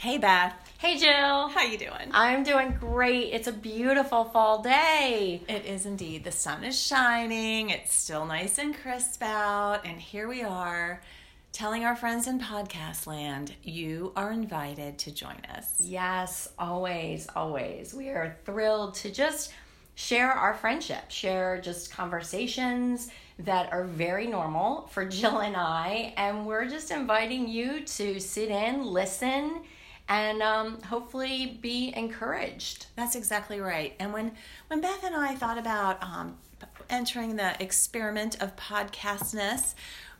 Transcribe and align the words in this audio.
Hey 0.00 0.16
Beth. 0.16 0.54
Hey 0.78 0.96
Jill. 0.96 1.48
How 1.48 1.60
you 1.60 1.76
doing? 1.76 2.08
I'm 2.12 2.42
doing 2.42 2.74
great. 2.80 3.34
It's 3.34 3.48
a 3.48 3.52
beautiful 3.52 4.24
fall 4.24 4.62
day. 4.62 5.42
It 5.46 5.66
is 5.66 5.84
indeed. 5.84 6.24
The 6.24 6.32
sun 6.32 6.64
is 6.64 6.80
shining. 6.80 7.68
It's 7.68 7.92
still 7.94 8.24
nice 8.24 8.56
and 8.56 8.74
crisp 8.74 9.22
out, 9.22 9.84
and 9.84 10.00
here 10.00 10.26
we 10.26 10.40
are 10.42 11.02
telling 11.52 11.84
our 11.84 11.94
friends 11.94 12.26
in 12.26 12.40
podcast 12.40 13.06
land 13.06 13.52
you 13.62 14.14
are 14.16 14.32
invited 14.32 14.96
to 15.00 15.10
join 15.12 15.36
us. 15.54 15.74
Yes, 15.78 16.48
always, 16.58 17.28
always. 17.36 17.92
We 17.92 18.08
are 18.08 18.38
thrilled 18.46 18.94
to 18.94 19.10
just 19.12 19.52
share 19.96 20.32
our 20.32 20.54
friendship, 20.54 21.10
share 21.10 21.60
just 21.60 21.92
conversations 21.92 23.10
that 23.40 23.70
are 23.70 23.84
very 23.84 24.28
normal 24.28 24.86
for 24.86 25.04
Jill 25.04 25.40
and 25.40 25.56
I. 25.56 26.14
And 26.16 26.46
we're 26.46 26.70
just 26.70 26.90
inviting 26.90 27.46
you 27.48 27.84
to 27.84 28.18
sit 28.18 28.48
in, 28.48 28.82
listen, 28.82 29.60
and 30.10 30.42
um, 30.42 30.82
hopefully 30.82 31.58
be 31.62 31.94
encouraged. 31.96 32.86
That's 32.96 33.14
exactly 33.14 33.60
right. 33.60 33.94
And 34.00 34.12
when 34.12 34.32
when 34.66 34.80
Beth 34.80 35.04
and 35.04 35.14
I 35.14 35.36
thought 35.36 35.56
about 35.56 36.02
um, 36.02 36.36
entering 36.90 37.36
the 37.36 37.60
experiment 37.62 38.42
of 38.42 38.56
podcastness, 38.56 39.74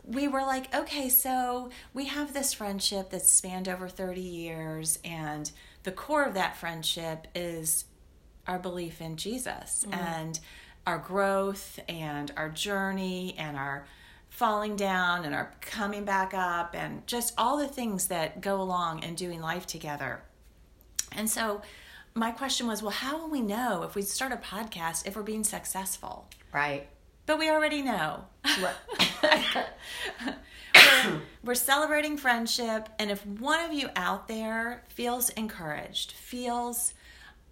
we 0.04 0.28
were 0.28 0.42
like, 0.42 0.72
okay, 0.74 1.08
so 1.08 1.70
we 1.92 2.06
have 2.06 2.32
this 2.32 2.54
friendship 2.54 3.10
that's 3.10 3.30
spanned 3.30 3.68
over 3.68 3.88
30 3.88 4.20
years, 4.20 5.00
and 5.04 5.50
the 5.82 5.92
core 5.92 6.24
of 6.24 6.34
that 6.34 6.56
friendship 6.56 7.26
is 7.34 7.84
our 8.46 8.60
belief 8.60 9.00
in 9.00 9.16
Jesus 9.16 9.84
mm. 9.88 9.96
and 9.96 10.38
our 10.86 10.98
growth 10.98 11.80
and 11.88 12.32
our 12.36 12.48
journey 12.48 13.34
and 13.38 13.56
our 13.56 13.86
falling 14.40 14.74
down 14.74 15.26
and 15.26 15.34
are 15.34 15.52
coming 15.60 16.02
back 16.02 16.32
up 16.32 16.74
and 16.74 17.06
just 17.06 17.34
all 17.36 17.58
the 17.58 17.68
things 17.68 18.06
that 18.06 18.40
go 18.40 18.58
along 18.58 19.02
in 19.02 19.14
doing 19.14 19.38
life 19.38 19.66
together. 19.66 20.22
And 21.12 21.28
so 21.28 21.60
my 22.14 22.30
question 22.30 22.66
was, 22.66 22.82
well, 22.82 22.90
how 22.90 23.18
will 23.18 23.28
we 23.28 23.42
know 23.42 23.82
if 23.82 23.94
we 23.94 24.00
start 24.00 24.32
a 24.32 24.36
podcast 24.36 25.06
if 25.06 25.14
we're 25.14 25.24
being 25.24 25.44
successful? 25.44 26.26
Right. 26.54 26.88
But 27.26 27.38
we 27.38 27.50
already 27.50 27.82
know. 27.82 28.24
we're, 28.62 28.74
we're 31.44 31.54
celebrating 31.54 32.16
friendship, 32.16 32.88
and 32.98 33.10
if 33.10 33.26
one 33.26 33.62
of 33.62 33.74
you 33.74 33.90
out 33.94 34.26
there 34.26 34.84
feels 34.88 35.28
encouraged, 35.28 36.12
feels 36.12 36.94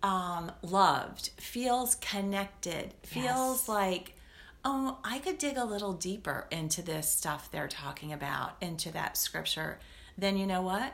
um, 0.02 0.52
loved, 0.62 1.32
feels 1.36 1.96
connected, 1.96 2.94
feels 3.02 3.58
yes. 3.60 3.68
like, 3.68 4.14
oh, 4.70 4.98
I 5.02 5.18
could 5.18 5.38
dig 5.38 5.56
a 5.56 5.64
little 5.64 5.94
deeper 5.94 6.46
into 6.50 6.82
this 6.82 7.08
stuff 7.08 7.50
they're 7.50 7.68
talking 7.68 8.12
about, 8.12 8.56
into 8.60 8.92
that 8.92 9.16
scripture, 9.16 9.78
then 10.18 10.36
you 10.36 10.46
know 10.46 10.60
what? 10.60 10.92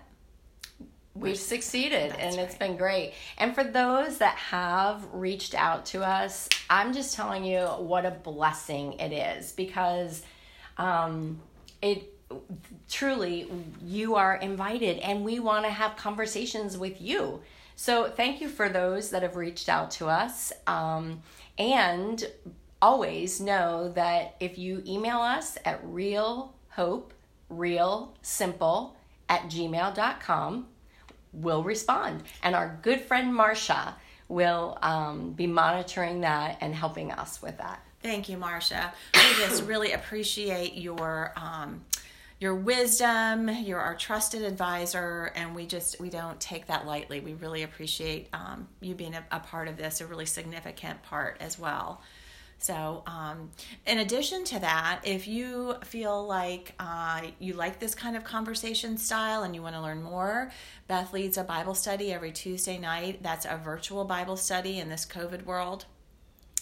We've 1.17 1.37
succeeded 1.37 2.13
That's 2.13 2.23
and 2.23 2.37
right. 2.37 2.47
it's 2.47 2.55
been 2.55 2.77
great. 2.77 3.15
And 3.37 3.53
for 3.53 3.65
those 3.65 4.19
that 4.19 4.37
have 4.37 5.05
reached 5.13 5.57
out 5.57 5.87
to 5.87 6.05
us, 6.05 6.49
I'm 6.71 6.93
just 6.93 7.17
telling 7.17 7.45
you 7.45 7.63
what 7.67 8.07
a 8.07 8.13
blessing 8.13 8.95
it 8.95 9.13
is 9.13 9.51
because 9.53 10.23
um, 10.79 11.41
it 11.83 12.13
truly 12.89 13.49
you 13.85 14.15
are 14.15 14.37
invited 14.37 14.99
and 14.99 15.25
we 15.25 15.41
want 15.41 15.65
to 15.65 15.71
have 15.71 15.97
conversations 15.97 16.79
with 16.79 17.01
you. 17.01 17.41
So 17.75 18.09
thank 18.09 18.41
you 18.41 18.49
for 18.49 18.69
those 18.69 19.11
that 19.11 19.23
have 19.23 19.35
reached 19.35 19.69
out 19.69 19.91
to 19.93 20.07
us. 20.07 20.53
Um, 20.69 21.23
and 21.59 22.25
always 22.85 23.41
know 23.41 23.91
that 23.95 24.37
if 24.41 24.59
you 24.59 24.83
email 24.87 25.17
us 25.17 25.57
at 25.65 25.83
realhope, 25.87 27.13
real 27.49 28.15
simple 28.21 28.95
at 29.31 29.45
gmail.com, 29.45 30.67
we'll 31.33 31.63
respond. 31.63 32.23
And 32.43 32.55
our 32.55 32.79
good 32.83 33.01
friend 33.01 33.33
Marsha 33.33 33.95
will 34.29 34.77
um, 34.83 35.33
be 35.33 35.47
monitoring 35.47 36.21
that 36.21 36.59
and 36.61 36.75
helping 36.75 37.11
us 37.11 37.41
with 37.41 37.57
that. 37.57 37.83
Thank 38.03 38.29
you, 38.29 38.37
Marsha. 38.37 38.93
We 39.15 39.47
just 39.47 39.65
really 39.65 39.93
appreciate 39.93 40.75
your 40.75 41.33
um, 41.37 41.87
your 42.39 42.55
wisdom. 42.55 43.49
You're 43.49 43.81
our 43.81 43.95
trusted 43.95 44.43
advisor, 44.43 45.33
and 45.35 45.55
we 45.55 45.65
just 45.65 45.99
we 46.01 46.11
don't 46.11 46.39
take 46.39 46.67
that 46.67 46.87
lightly. 46.87 47.21
We 47.21 47.33
really 47.33 47.63
appreciate 47.63 48.29
um, 48.35 48.69
you 48.83 48.95
being 48.95 49.15
a, 49.15 49.25
a, 49.33 49.41
part 49.41 49.69
of 49.69 49.79
this, 49.79 50.03
a 50.03 50.07
really 50.07 50.27
significant 50.27 51.03
part 51.03 51.39
as 51.41 51.59
well. 51.59 52.03
So, 52.59 53.03
um, 53.07 53.51
in 53.87 53.99
addition 53.99 54.45
to 54.45 54.59
that, 54.61 55.01
if 55.05 55.29
you 55.29 55.75
feel 55.85 56.27
like 56.27 56.75
uh, 56.79 57.23
you 57.39 57.53
like 57.55 57.79
this 57.79 57.95
kind 57.95 58.17
of 58.17 58.25
conversation 58.25 58.97
style 58.97 59.43
and 59.43 59.55
you 59.55 59.63
want 59.63 59.75
to 59.75 59.83
learn 59.83 60.03
more, 60.03 60.51
Beth 60.89 61.13
leads 61.13 61.37
a 61.37 61.45
Bible 61.45 61.75
study 61.75 62.13
every 62.13 62.33
Tuesday 62.33 62.79
night. 62.79 63.23
That's 63.23 63.45
a 63.45 63.61
virtual 63.63 64.05
Bible 64.05 64.37
study 64.37 64.79
in 64.79 64.89
this 64.89 65.05
COVID 65.05 65.45
world. 65.45 65.85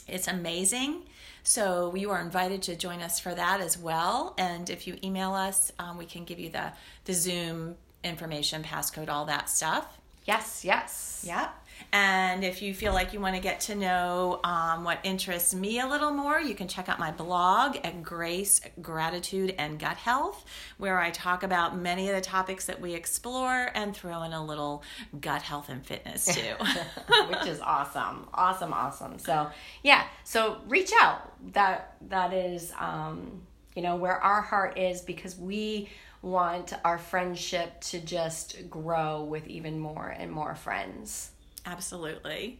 It's 0.08 0.26
amazing. 0.26 1.02
So 1.44 1.94
you 1.94 2.10
are 2.10 2.20
invited 2.20 2.62
to 2.62 2.76
join 2.76 3.00
us 3.02 3.18
for 3.18 3.34
that 3.34 3.60
as 3.60 3.78
well. 3.78 4.34
And 4.38 4.68
if 4.70 4.86
you 4.86 4.96
email 5.02 5.32
us, 5.32 5.72
um, 5.78 5.98
we 5.98 6.06
can 6.06 6.24
give 6.24 6.38
you 6.38 6.50
the 6.50 6.72
the 7.04 7.14
Zoom 7.14 7.76
information, 8.04 8.62
passcode, 8.62 9.08
all 9.08 9.24
that 9.26 9.48
stuff. 9.48 9.98
Yes, 10.24 10.64
yes. 10.64 11.24
Yep. 11.26 11.61
And 11.92 12.44
if 12.44 12.62
you 12.62 12.74
feel 12.74 12.92
like 12.92 13.12
you 13.12 13.20
want 13.20 13.34
to 13.34 13.40
get 13.40 13.60
to 13.62 13.74
know 13.74 14.40
um, 14.44 14.84
what 14.84 14.98
interests 15.02 15.54
me 15.54 15.80
a 15.80 15.86
little 15.86 16.12
more, 16.12 16.40
you 16.40 16.54
can 16.54 16.68
check 16.68 16.88
out 16.88 16.98
my 16.98 17.10
blog 17.10 17.76
at 17.84 18.02
Grace, 18.02 18.60
Gratitude, 18.80 19.54
and 19.58 19.78
Gut 19.78 19.96
Health, 19.96 20.44
where 20.78 20.98
I 20.98 21.10
talk 21.10 21.42
about 21.42 21.76
many 21.76 22.08
of 22.08 22.14
the 22.14 22.20
topics 22.20 22.66
that 22.66 22.80
we 22.80 22.94
explore 22.94 23.70
and 23.74 23.94
throw 23.94 24.22
in 24.22 24.32
a 24.32 24.44
little 24.44 24.82
gut 25.20 25.42
health 25.42 25.68
and 25.68 25.84
fitness 25.84 26.26
too. 26.26 26.54
Which 27.28 27.46
is 27.46 27.60
awesome. 27.60 28.28
Awesome, 28.34 28.72
awesome. 28.72 29.18
So, 29.18 29.50
yeah, 29.82 30.04
so 30.24 30.58
reach 30.68 30.92
out. 31.00 31.32
That 31.52 31.96
That 32.08 32.32
is, 32.32 32.72
um, 32.78 33.42
you 33.74 33.82
know, 33.82 33.96
where 33.96 34.16
our 34.16 34.42
heart 34.42 34.78
is 34.78 35.00
because 35.00 35.36
we 35.36 35.88
want 36.22 36.72
our 36.84 36.98
friendship 36.98 37.80
to 37.80 37.98
just 37.98 38.70
grow 38.70 39.24
with 39.24 39.46
even 39.48 39.78
more 39.78 40.08
and 40.08 40.30
more 40.30 40.54
friends. 40.54 41.30
Absolutely. 41.66 42.58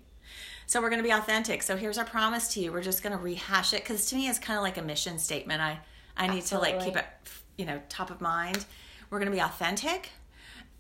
So 0.67 0.81
we're 0.81 0.91
going 0.91 1.03
to 1.03 1.07
be 1.07 1.13
authentic. 1.13 1.63
So 1.63 1.77
here's 1.77 1.99
our 1.99 2.05
promise 2.05 2.55
to 2.55 2.61
you. 2.61 2.73
We're 2.73 2.83
just 2.83 3.03
going 3.03 3.17
to 3.17 3.23
rehash 3.23 3.73
it 3.73 3.83
because 3.83 4.07
to 4.07 4.17
me 4.17 4.29
it's 4.29 4.39
kind 4.39 4.57
of 4.57 4.63
like 4.63 4.79
a 4.79 4.83
mission 4.83 5.19
statement. 5.19 5.61
I 5.61 5.81
I 6.17 6.27
need 6.29 6.39
Absolutely. 6.39 6.71
to 6.71 6.77
like 6.77 6.85
keep 6.85 6.97
it 6.97 7.05
you 7.57 7.67
know 7.67 7.81
top 7.89 8.11
of 8.11 8.21
mind. 8.21 8.65
We're 9.11 9.19
going 9.19 9.31
to 9.31 9.37
be 9.37 9.43
authentic. 9.43 10.11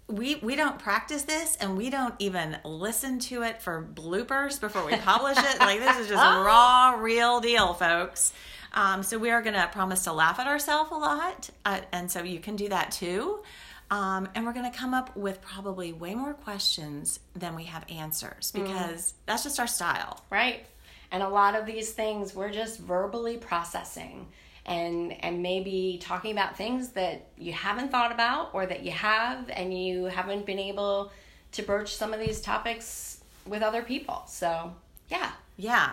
We 0.08 0.36
we 0.36 0.56
don't 0.56 0.78
practice 0.78 1.22
this 1.22 1.56
and 1.56 1.76
we 1.76 1.90
don't 1.90 2.14
even 2.18 2.58
listen 2.64 3.18
to 3.20 3.42
it 3.42 3.60
for 3.60 3.86
bloopers 3.94 4.60
before 4.60 4.84
we 4.84 4.96
publish 4.96 5.38
it. 5.38 5.58
like 5.60 5.80
this 5.80 5.98
is 5.98 6.08
just 6.08 6.22
raw, 6.22 6.96
real 6.98 7.40
deal, 7.40 7.74
folks. 7.74 8.32
Um, 8.74 9.02
so 9.02 9.18
we 9.18 9.30
are 9.30 9.42
going 9.42 9.54
to 9.54 9.68
promise 9.70 10.04
to 10.04 10.12
laugh 10.14 10.38
at 10.38 10.46
ourselves 10.46 10.90
a 10.90 10.94
lot, 10.94 11.50
uh, 11.66 11.80
and 11.92 12.10
so 12.10 12.22
you 12.22 12.40
can 12.40 12.56
do 12.56 12.70
that 12.70 12.90
too. 12.90 13.42
Um, 13.92 14.26
and 14.34 14.46
we're 14.46 14.54
going 14.54 14.72
to 14.72 14.76
come 14.76 14.94
up 14.94 15.14
with 15.14 15.42
probably 15.42 15.92
way 15.92 16.14
more 16.14 16.32
questions 16.32 17.20
than 17.36 17.54
we 17.54 17.64
have 17.64 17.84
answers 17.90 18.50
mm. 18.50 18.64
because 18.64 19.00
mm. 19.00 19.12
that's 19.26 19.44
just 19.44 19.60
our 19.60 19.66
style. 19.66 20.24
Right. 20.30 20.64
And 21.10 21.22
a 21.22 21.28
lot 21.28 21.54
of 21.54 21.66
these 21.66 21.92
things 21.92 22.34
we're 22.34 22.50
just 22.50 22.80
verbally 22.80 23.36
processing 23.36 24.26
and 24.64 25.12
and 25.22 25.42
maybe 25.42 25.98
talking 26.00 26.32
about 26.32 26.56
things 26.56 26.90
that 26.90 27.26
you 27.36 27.52
haven't 27.52 27.90
thought 27.90 28.12
about 28.12 28.54
or 28.54 28.64
that 28.64 28.82
you 28.82 28.92
have 28.92 29.50
and 29.50 29.76
you 29.76 30.04
haven't 30.04 30.46
been 30.46 30.58
able 30.58 31.12
to 31.50 31.62
broach 31.62 31.94
some 31.94 32.14
of 32.14 32.20
these 32.20 32.40
topics 32.40 33.22
with 33.44 33.60
other 33.60 33.82
people. 33.82 34.22
So, 34.26 34.72
yeah. 35.10 35.32
Yeah. 35.58 35.90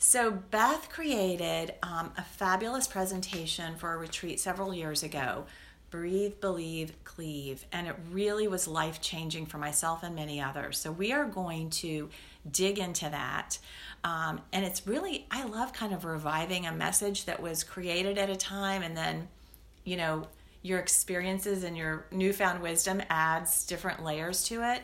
So, 0.00 0.32
Beth 0.32 0.88
created 0.88 1.74
um, 1.84 2.12
a 2.16 2.22
fabulous 2.22 2.88
presentation 2.88 3.76
for 3.76 3.92
a 3.92 3.96
retreat 3.96 4.40
several 4.40 4.74
years 4.74 5.04
ago 5.04 5.44
breathe, 5.90 6.40
believe, 6.40 6.92
cleave. 7.04 7.64
And 7.72 7.86
it 7.86 7.96
really 8.10 8.48
was 8.48 8.68
life 8.68 9.00
changing 9.00 9.46
for 9.46 9.58
myself 9.58 10.02
and 10.02 10.14
many 10.14 10.40
others. 10.40 10.78
So 10.78 10.92
we 10.92 11.12
are 11.12 11.24
going 11.24 11.70
to 11.70 12.08
dig 12.50 12.78
into 12.78 13.08
that. 13.08 13.58
Um, 14.04 14.40
and 14.52 14.64
it's 14.64 14.86
really, 14.86 15.26
I 15.30 15.44
love 15.44 15.72
kind 15.72 15.92
of 15.92 16.04
reviving 16.04 16.66
a 16.66 16.72
message 16.72 17.24
that 17.24 17.42
was 17.42 17.64
created 17.64 18.18
at 18.18 18.30
a 18.30 18.36
time 18.36 18.82
and 18.82 18.96
then, 18.96 19.28
you 19.84 19.96
know, 19.96 20.26
your 20.62 20.78
experiences 20.78 21.64
and 21.64 21.76
your 21.76 22.06
newfound 22.10 22.62
wisdom 22.62 23.00
adds 23.08 23.64
different 23.66 24.04
layers 24.04 24.44
to 24.44 24.62
it. 24.62 24.82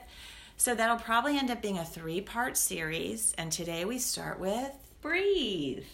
So 0.57 0.75
that'll 0.75 0.97
probably 0.97 1.37
end 1.37 1.51
up 1.51 1.61
being 1.61 1.79
a 1.79 1.85
three 1.85 2.21
part 2.21 2.57
series. 2.57 3.35
And 3.37 3.51
today 3.51 3.85
we 3.85 3.99
start 3.99 4.39
with 4.39 4.73
breathe. 5.03 5.85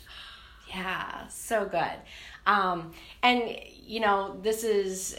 Yeah, 0.70 1.26
so 1.28 1.66
good. 1.66 1.98
Um, 2.46 2.92
and 3.22 3.56
you 3.86 4.00
know, 4.00 4.38
this 4.42 4.64
is 4.64 5.18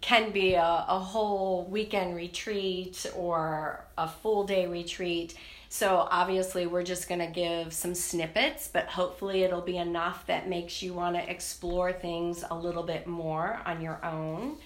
can 0.00 0.32
be 0.32 0.54
a, 0.54 0.84
a 0.88 0.98
whole 0.98 1.64
weekend 1.64 2.14
retreat 2.14 3.06
or 3.16 3.84
a 3.96 4.06
full 4.08 4.44
day 4.44 4.66
retreat. 4.66 5.34
So 5.70 6.08
obviously, 6.10 6.66
we're 6.66 6.82
just 6.82 7.08
going 7.08 7.20
to 7.20 7.26
give 7.26 7.72
some 7.72 7.94
snippets, 7.94 8.68
but 8.68 8.86
hopefully, 8.86 9.42
it'll 9.44 9.60
be 9.60 9.76
enough 9.76 10.26
that 10.26 10.48
makes 10.48 10.82
you 10.82 10.94
want 10.94 11.16
to 11.16 11.30
explore 11.30 11.92
things 11.92 12.44
a 12.50 12.54
little 12.54 12.82
bit 12.82 13.06
more 13.06 13.60
on 13.64 13.80
your 13.80 14.04
own. 14.04 14.56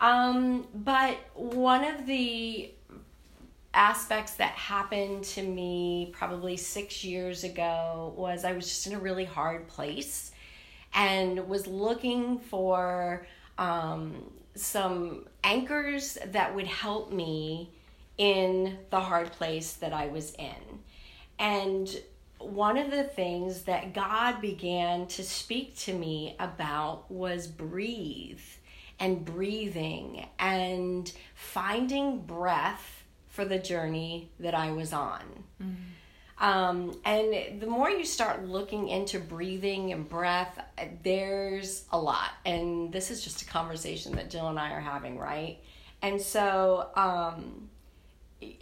Um, 0.00 0.66
but 0.74 1.16
one 1.34 1.84
of 1.84 2.06
the 2.06 2.70
aspects 3.74 4.34
that 4.34 4.52
happened 4.52 5.24
to 5.24 5.42
me 5.42 6.10
probably 6.12 6.56
six 6.56 7.04
years 7.04 7.44
ago 7.44 8.12
was 8.16 8.44
I 8.44 8.52
was 8.52 8.66
just 8.66 8.86
in 8.86 8.94
a 8.94 8.98
really 8.98 9.24
hard 9.24 9.68
place 9.68 10.32
and 10.94 11.48
was 11.48 11.66
looking 11.66 12.38
for 12.38 13.26
um, 13.58 14.30
some 14.54 15.26
anchors 15.44 16.18
that 16.26 16.54
would 16.54 16.66
help 16.66 17.12
me 17.12 17.70
in 18.16 18.78
the 18.90 19.00
hard 19.00 19.30
place 19.32 19.74
that 19.74 19.92
I 19.92 20.08
was 20.08 20.34
in. 20.34 20.80
And 21.38 21.88
one 22.38 22.76
of 22.76 22.90
the 22.90 23.04
things 23.04 23.62
that 23.62 23.94
God 23.94 24.40
began 24.40 25.06
to 25.08 25.22
speak 25.22 25.76
to 25.78 25.92
me 25.92 26.36
about 26.38 27.10
was 27.10 27.46
breathe 27.46 28.40
and 29.00 29.24
breathing 29.24 30.26
and 30.38 31.12
finding 31.34 32.20
breath 32.20 32.97
for 33.38 33.44
the 33.44 33.56
journey 33.56 34.28
that 34.40 34.52
I 34.52 34.72
was 34.72 34.92
on. 34.92 35.22
Mm-hmm. 35.62 36.44
Um, 36.44 37.00
and 37.04 37.60
the 37.60 37.68
more 37.68 37.88
you 37.88 38.04
start 38.04 38.44
looking 38.44 38.88
into 38.88 39.20
breathing 39.20 39.92
and 39.92 40.08
breath, 40.08 40.58
there's 41.04 41.84
a 41.92 41.98
lot. 42.00 42.30
And 42.44 42.92
this 42.92 43.12
is 43.12 43.22
just 43.22 43.42
a 43.42 43.44
conversation 43.44 44.16
that 44.16 44.28
Jill 44.28 44.48
and 44.48 44.58
I 44.58 44.72
are 44.72 44.80
having, 44.80 45.20
right? 45.20 45.58
And 46.02 46.20
so, 46.20 46.88
um, 46.96 47.68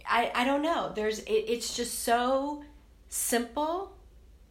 I, 0.07 0.31
I 0.35 0.43
don't 0.43 0.61
know. 0.61 0.91
There's 0.93 1.21
it, 1.21 1.45
it's 1.47 1.75
just 1.75 2.03
so 2.03 2.63
simple 3.09 3.97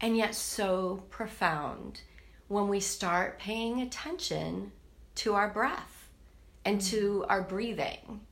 and 0.00 0.16
yet 0.16 0.34
so 0.34 1.04
profound 1.08 2.00
when 2.48 2.66
we 2.66 2.80
start 2.80 3.38
paying 3.38 3.80
attention 3.80 4.72
to 5.16 5.34
our 5.34 5.50
breath 5.50 6.08
and 6.64 6.80
to 6.80 7.24
our 7.28 7.42
breathing. 7.42 8.22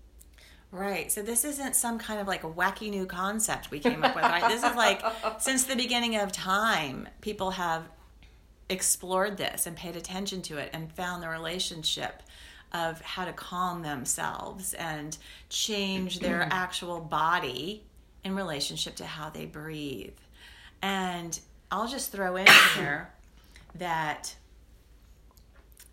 Right. 0.74 1.12
So 1.12 1.22
this 1.22 1.44
isn't 1.44 1.76
some 1.76 2.00
kind 2.00 2.18
of 2.18 2.26
like 2.26 2.42
a 2.42 2.50
wacky 2.50 2.90
new 2.90 3.06
concept 3.06 3.70
we 3.70 3.78
came 3.78 4.02
up 4.02 4.16
with, 4.16 4.24
right? 4.24 4.48
This 4.48 4.64
is 4.64 4.74
like 4.74 5.00
since 5.38 5.62
the 5.64 5.76
beginning 5.76 6.16
of 6.16 6.32
time, 6.32 7.08
people 7.20 7.52
have 7.52 7.84
explored 8.68 9.36
this 9.36 9.68
and 9.68 9.76
paid 9.76 9.94
attention 9.94 10.42
to 10.42 10.58
it 10.58 10.70
and 10.72 10.90
found 10.90 11.22
the 11.22 11.28
relationship 11.28 12.24
of 12.72 13.00
how 13.02 13.24
to 13.24 13.32
calm 13.32 13.82
themselves 13.82 14.74
and 14.74 15.16
change 15.48 16.18
their 16.18 16.42
actual 16.50 16.98
body 16.98 17.84
in 18.24 18.34
relationship 18.34 18.96
to 18.96 19.06
how 19.06 19.30
they 19.30 19.46
breathe. 19.46 20.18
And 20.82 21.38
I'll 21.70 21.86
just 21.86 22.10
throw 22.10 22.34
in 22.34 22.48
here 22.74 23.10
that 23.76 24.34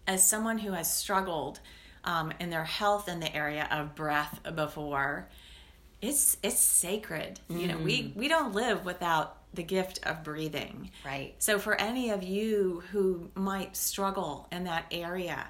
as 0.08 0.24
someone 0.28 0.58
who 0.58 0.72
has 0.72 0.92
struggled 0.92 1.60
um, 2.04 2.34
in 2.40 2.50
their 2.50 2.64
health 2.64 3.08
in 3.08 3.20
the 3.20 3.34
area 3.36 3.68
of 3.72 3.96
breath 3.96 4.40
before, 4.56 5.30
it's 6.02 6.38
it's 6.42 6.60
sacred. 6.60 7.40
Mm. 7.50 7.62
You 7.62 7.68
know, 7.68 7.78
we 7.78 8.04
mm. 8.04 8.16
we 8.16 8.28
don't 8.28 8.54
live 8.54 8.86
without 8.86 9.38
the 9.54 9.64
gift 9.64 10.00
of 10.04 10.24
breathing. 10.24 10.92
Right. 11.06 11.36
So 11.40 11.60
for 11.60 11.80
any 11.80 12.12
of 12.12 12.24
you 12.24 12.84
who 12.92 13.30
might 13.36 13.76
struggle 13.76 14.48
in 14.52 14.64
that 14.64 14.86
area, 14.92 15.48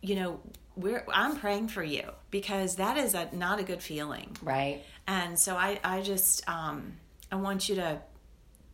you 0.00 0.16
know, 0.16 0.40
we're 0.76 1.04
I'm 1.12 1.36
praying 1.36 1.68
for 1.68 1.82
you 1.82 2.04
because 2.30 2.76
that 2.76 2.96
is 2.96 3.14
a 3.14 3.28
not 3.32 3.60
a 3.60 3.62
good 3.62 3.82
feeling. 3.82 4.36
Right. 4.42 4.82
And 5.06 5.38
so 5.38 5.56
I 5.56 5.80
I 5.84 6.02
just 6.02 6.48
um 6.48 6.94
I 7.30 7.36
want 7.36 7.68
you 7.68 7.76
to 7.76 8.00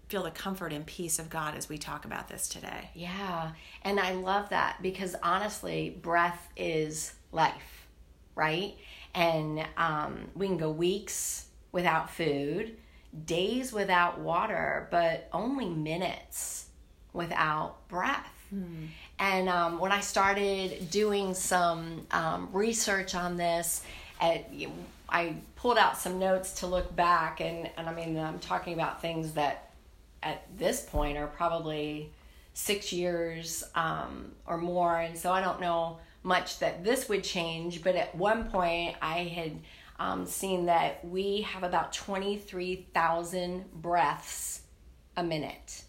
feel 0.08 0.22
the 0.22 0.30
comfort 0.30 0.72
and 0.72 0.86
peace 0.86 1.18
of 1.18 1.28
God 1.28 1.56
as 1.56 1.68
we 1.68 1.78
talk 1.78 2.04
about 2.04 2.28
this 2.28 2.48
today. 2.48 2.90
Yeah. 2.94 3.52
And 3.82 3.98
I 3.98 4.12
love 4.12 4.50
that 4.50 4.78
because 4.80 5.16
honestly, 5.22 5.98
breath 6.00 6.48
is 6.56 7.12
life, 7.32 7.86
right? 8.34 8.74
And 9.14 9.64
um, 9.76 10.28
we 10.34 10.46
can 10.46 10.56
go 10.56 10.70
weeks 10.70 11.46
without 11.72 12.10
food, 12.10 12.76
days 13.24 13.72
without 13.72 14.18
water, 14.20 14.88
but 14.90 15.28
only 15.32 15.68
minutes 15.68 16.66
without 17.12 17.88
breath. 17.88 18.32
Hmm. 18.50 18.86
And 19.18 19.48
um, 19.48 19.78
when 19.78 19.92
I 19.92 20.00
started 20.00 20.90
doing 20.90 21.34
some 21.34 22.06
um, 22.10 22.50
research 22.52 23.14
on 23.14 23.36
this, 23.36 23.82
at, 24.20 24.50
I 25.08 25.36
pulled 25.56 25.78
out 25.78 25.96
some 25.96 26.18
notes 26.18 26.60
to 26.60 26.66
look 26.66 26.94
back, 26.94 27.40
and, 27.40 27.70
and 27.76 27.88
I 27.88 27.94
mean, 27.94 28.18
I'm 28.18 28.38
talking 28.38 28.74
about 28.74 29.00
things 29.00 29.32
that 29.32 29.70
at 30.22 30.44
this 30.58 30.82
point 30.82 31.16
are 31.16 31.26
probably 31.26 32.10
six 32.52 32.92
years 32.92 33.64
um, 33.74 34.32
or 34.46 34.58
more. 34.58 34.98
And 34.98 35.16
so 35.16 35.32
I 35.32 35.40
don't 35.40 35.60
know 35.60 35.98
much 36.26 36.58
that 36.58 36.84
this 36.84 37.08
would 37.08 37.22
change, 37.22 37.82
but 37.82 37.94
at 37.94 38.14
one 38.14 38.50
point 38.50 38.96
I 39.00 39.20
had 39.20 39.60
um, 39.98 40.26
seen 40.26 40.66
that 40.66 41.04
we 41.04 41.42
have 41.42 41.62
about 41.62 41.92
23,000 41.92 43.72
breaths 43.72 44.60
a 45.16 45.22
minute. 45.22 45.84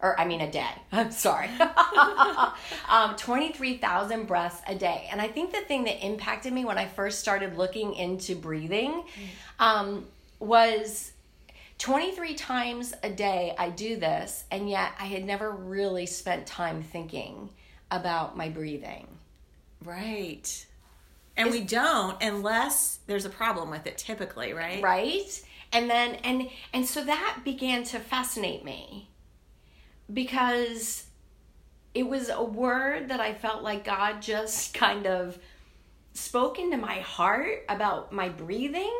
Or, 0.00 0.18
I 0.18 0.24
mean, 0.24 0.40
a 0.40 0.50
day. 0.50 0.70
I'm 0.92 1.10
sorry. 1.10 1.50
um, 2.88 3.14
23,000 3.16 4.26
breaths 4.26 4.62
a 4.66 4.74
day. 4.74 5.08
And 5.10 5.20
I 5.20 5.28
think 5.28 5.52
the 5.52 5.60
thing 5.60 5.84
that 5.84 6.04
impacted 6.04 6.52
me 6.52 6.64
when 6.64 6.78
I 6.78 6.86
first 6.86 7.20
started 7.20 7.56
looking 7.56 7.94
into 7.94 8.34
breathing 8.34 9.02
mm. 9.02 9.64
um, 9.64 10.06
was 10.38 11.12
23 11.78 12.34
times 12.34 12.94
a 13.02 13.10
day 13.10 13.54
I 13.58 13.70
do 13.70 13.96
this, 13.96 14.44
and 14.50 14.68
yet 14.68 14.92
I 14.98 15.04
had 15.04 15.24
never 15.24 15.50
really 15.50 16.06
spent 16.06 16.46
time 16.46 16.82
thinking 16.82 17.50
about 17.90 18.36
my 18.36 18.48
breathing. 18.48 19.06
Right. 19.84 20.66
And 21.36 21.50
we 21.50 21.60
don't 21.60 22.20
unless 22.22 22.98
there's 23.06 23.24
a 23.24 23.30
problem 23.30 23.70
with 23.70 23.86
it 23.86 23.96
typically, 23.98 24.52
right? 24.52 24.82
Right? 24.82 25.42
And 25.72 25.88
then 25.88 26.16
and 26.16 26.48
and 26.72 26.86
so 26.86 27.04
that 27.04 27.40
began 27.44 27.84
to 27.84 28.00
fascinate 28.00 28.64
me 28.64 29.08
because 30.12 31.04
it 31.94 32.08
was 32.08 32.28
a 32.28 32.42
word 32.42 33.08
that 33.08 33.20
I 33.20 33.34
felt 33.34 33.62
like 33.62 33.84
God 33.84 34.20
just 34.20 34.74
kind 34.74 35.06
of 35.06 35.38
spoke 36.12 36.58
into 36.58 36.76
my 36.76 37.00
heart 37.00 37.64
about 37.68 38.12
my 38.12 38.28
breathing 38.28 38.92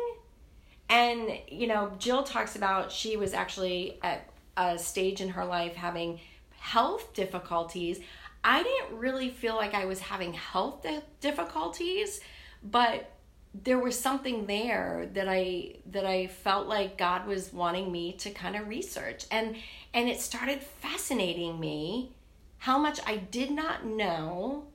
and, 0.89 1.37
you 1.47 1.67
know, 1.67 1.91
Jill 1.99 2.23
talks 2.23 2.55
about 2.55 2.91
she 2.91 3.15
was 3.15 3.33
actually 3.33 3.99
at 4.01 4.27
a 4.57 4.77
stage 4.77 5.21
in 5.21 5.29
her 5.29 5.45
life 5.45 5.75
having 5.75 6.19
health 6.57 7.13
difficulties. 7.13 7.99
I 8.43 8.63
didn't 8.63 8.97
really 8.97 9.29
feel 9.29 9.55
like 9.55 9.73
I 9.73 9.85
was 9.85 9.99
having 9.99 10.33
health 10.33 10.85
difficulties, 11.19 12.21
but 12.63 13.11
there 13.53 13.79
was 13.79 13.99
something 13.99 14.45
there 14.45 15.09
that 15.13 15.27
I 15.27 15.75
that 15.87 16.05
I 16.05 16.27
felt 16.27 16.67
like 16.67 16.97
God 16.97 17.25
was 17.25 17.51
wanting 17.51 17.91
me 17.91 18.13
to 18.13 18.29
kind 18.29 18.55
of 18.55 18.67
research. 18.67 19.25
And 19.31 19.55
and 19.93 20.07
it 20.07 20.21
started 20.21 20.61
fascinating 20.61 21.59
me 21.59 22.11
how 22.59 22.77
much 22.77 22.99
I 23.05 23.17
did 23.17 23.51
not 23.51 23.85
know 23.85 24.65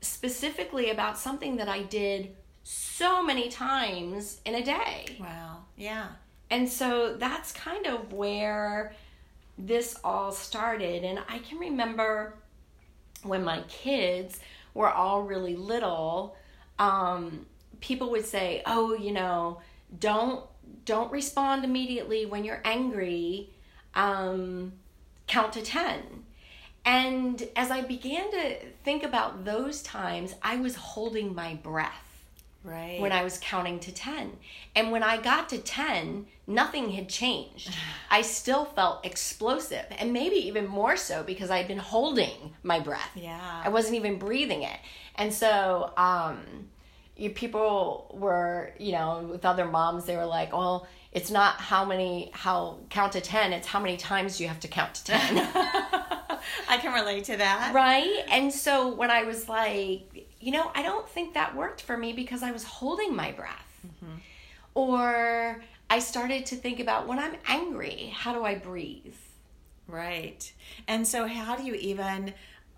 specifically 0.00 0.90
about 0.90 1.18
something 1.18 1.56
that 1.56 1.68
I 1.68 1.82
did 1.82 2.34
so 2.62 3.22
many 3.22 3.48
times 3.48 4.40
in 4.44 4.54
a 4.54 4.64
day. 4.64 5.16
Wow. 5.18 5.64
Yeah. 5.76 6.08
And 6.50 6.68
so 6.68 7.16
that's 7.16 7.52
kind 7.52 7.86
of 7.86 8.12
where 8.12 8.94
this 9.58 9.98
all 10.02 10.32
started. 10.32 11.04
And 11.04 11.20
I 11.28 11.38
can 11.38 11.58
remember 11.58 12.34
when 13.22 13.44
my 13.44 13.62
kids 13.68 14.40
were 14.74 14.90
all 14.90 15.22
really 15.22 15.56
little, 15.56 16.36
um, 16.78 17.46
people 17.80 18.10
would 18.10 18.24
say, 18.24 18.62
"Oh, 18.66 18.94
you 18.94 19.12
know, 19.12 19.60
don't 19.98 20.44
don't 20.84 21.10
respond 21.12 21.64
immediately 21.64 22.26
when 22.26 22.44
you're 22.44 22.62
angry. 22.64 23.50
Um, 23.94 24.72
count 25.26 25.52
to 25.54 25.62
ten. 25.62 26.24
And 26.84 27.46
as 27.56 27.70
I 27.70 27.82
began 27.82 28.30
to 28.30 28.56
think 28.84 29.02
about 29.02 29.44
those 29.44 29.82
times, 29.82 30.34
I 30.42 30.56
was 30.56 30.74
holding 30.76 31.34
my 31.34 31.54
breath 31.54 32.09
Right. 32.62 33.00
When 33.00 33.12
I 33.12 33.24
was 33.24 33.38
counting 33.38 33.80
to 33.80 33.92
10. 33.92 34.36
And 34.76 34.90
when 34.90 35.02
I 35.02 35.20
got 35.20 35.48
to 35.50 35.58
10, 35.58 36.26
nothing 36.46 36.90
had 36.90 37.08
changed. 37.08 37.74
I 38.10 38.22
still 38.22 38.64
felt 38.64 39.04
explosive 39.04 39.86
and 39.98 40.12
maybe 40.12 40.36
even 40.36 40.66
more 40.66 40.96
so 40.96 41.22
because 41.22 41.50
I'd 41.50 41.68
been 41.68 41.78
holding 41.78 42.54
my 42.62 42.78
breath. 42.78 43.12
Yeah. 43.14 43.62
I 43.64 43.68
wasn't 43.70 43.96
even 43.96 44.18
breathing 44.18 44.62
it. 44.62 44.78
And 45.16 45.32
so, 45.32 45.92
um, 45.96 46.68
you, 47.16 47.30
people 47.30 48.14
were, 48.14 48.72
you 48.78 48.92
know, 48.92 49.28
with 49.30 49.44
other 49.44 49.66
moms, 49.66 50.06
they 50.06 50.16
were 50.16 50.26
like, 50.26 50.52
well, 50.52 50.86
it's 51.12 51.30
not 51.30 51.56
how 51.56 51.84
many, 51.84 52.30
how 52.32 52.78
count 52.88 53.12
to 53.12 53.20
10, 53.20 53.52
it's 53.52 53.66
how 53.66 53.80
many 53.80 53.96
times 53.96 54.40
you 54.40 54.48
have 54.48 54.60
to 54.60 54.68
count 54.68 54.94
to 54.94 55.04
10. 55.04 55.18
I 56.68 56.78
can 56.78 56.94
relate 56.94 57.24
to 57.24 57.36
that. 57.36 57.74
Right. 57.74 58.24
And 58.30 58.52
so 58.52 58.94
when 58.94 59.10
I 59.10 59.24
was 59.24 59.48
like, 59.48 60.29
you 60.40 60.52
know, 60.52 60.70
I 60.74 60.82
don't 60.82 61.08
think 61.08 61.34
that 61.34 61.54
worked 61.54 61.82
for 61.82 61.96
me 61.96 62.12
because 62.12 62.42
I 62.42 62.50
was 62.50 62.64
holding 62.64 63.14
my 63.14 63.32
breath. 63.32 63.86
Mm-hmm. 63.86 64.16
Or 64.74 65.62
I 65.88 65.98
started 65.98 66.46
to 66.46 66.56
think 66.56 66.80
about 66.80 67.06
when 67.06 67.18
I'm 67.18 67.34
angry, 67.46 68.12
how 68.14 68.32
do 68.32 68.44
I 68.44 68.54
breathe? 68.54 69.14
Right. 69.86 70.50
And 70.86 71.06
so, 71.06 71.26
how 71.26 71.56
do 71.56 71.64
you 71.64 71.74
even 71.74 72.32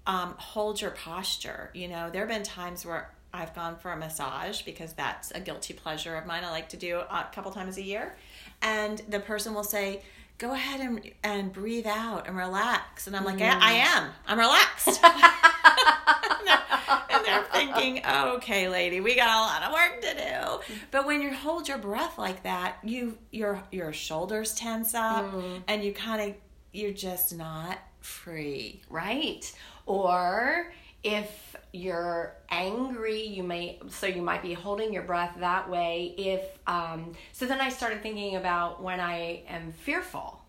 um, 0.07 0.35
hold 0.39 0.81
your 0.81 0.93
posture? 0.93 1.71
You 1.75 1.89
know, 1.89 2.11
there 2.11 2.23
have 2.23 2.31
been 2.31 2.43
times 2.43 2.87
where 2.87 3.11
I've 3.35 3.55
gone 3.55 3.77
for 3.77 3.93
a 3.93 3.97
massage 3.97 4.63
because 4.63 4.95
that's 4.95 5.31
a 5.33 5.41
guilty 5.41 5.75
pleasure 5.75 6.17
of 6.17 6.27
mine. 6.27 6.45
I 6.45 6.51
like 6.51 6.71
to 6.71 6.77
do 6.77 6.99
a 6.99 7.29
couple 7.33 7.51
times 7.51 7.77
a 7.77 7.83
year. 7.83 8.17
And 8.63 9.03
the 9.09 9.21
person 9.21 9.55
will 9.55 9.65
say, 9.65 10.03
go 10.39 10.53
ahead 10.53 10.81
and, 10.81 11.11
and 11.23 11.53
breathe 11.53 11.87
out 11.87 12.27
and 12.27 12.37
relax. 12.37 13.07
And 13.07 13.15
I'm 13.15 13.25
like, 13.25 13.41
I, 13.41 13.59
I 13.59 13.73
am. 13.73 14.11
I'm 14.27 14.39
relaxed. 14.39 15.01
and, 17.11 17.25
they're, 17.25 17.45
thinking, 17.53 18.03
okay, 18.07 18.69
lady, 18.69 19.01
we 19.01 19.15
got 19.15 19.29
a 19.29 19.41
lot 19.41 19.63
of 19.63 19.73
work 19.73 20.01
to 20.01 20.15
do. 20.15 20.77
But 20.91 21.07
when 21.07 21.23
you 21.23 21.33
hold 21.33 21.69
your 21.69 21.79
breath 21.79 22.19
like 22.19 22.43
that, 22.43 22.79
you 22.83 23.19
your 23.31 23.63
your 23.71 23.93
shoulders 23.93 24.55
tense 24.55 24.95
up 24.95 25.33
and 25.69 25.85
you 25.85 25.93
kind 25.93 26.31
of 26.31 26.37
you're 26.73 26.93
just 26.93 27.35
not 27.37 27.79
free. 28.01 28.83
Right. 28.89 29.51
Or 29.87 30.73
if 31.03 31.57
you're 31.73 32.35
angry, 32.51 33.23
you 33.23 33.43
may 33.43 33.81
so 33.89 34.07
you 34.07 34.23
might 34.23 34.43
be 34.43 34.55
holding 34.55 34.93
your 34.93 35.03
breath 35.03 35.35
that 35.41 35.69
way. 35.69 36.15
If 36.17 36.43
um, 36.67 37.13
so, 37.33 37.47
then 37.47 37.61
I 37.61 37.69
started 37.71 38.03
thinking 38.03 38.37
about 38.37 38.83
when 38.83 39.01
I 39.01 39.43
am 39.49 39.73
fearful. 39.73 40.41